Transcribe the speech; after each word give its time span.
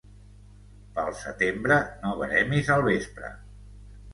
Pel 0.95 1.11
setembre 1.19 1.77
no 2.07 2.15
veremis 2.23 2.73
al 2.79 2.85
vespre. 2.89 3.31